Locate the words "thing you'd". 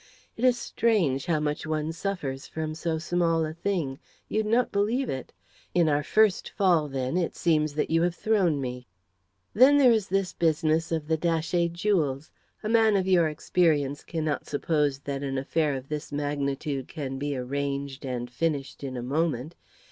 3.53-4.47